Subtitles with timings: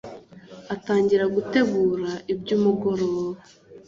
[0.73, 3.25] atangira gutegura ibyumugoroba.